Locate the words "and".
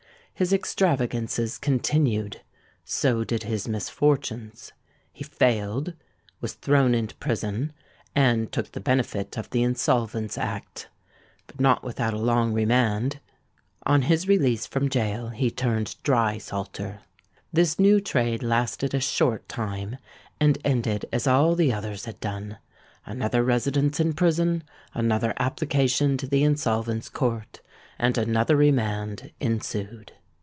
8.15-8.51, 20.39-20.57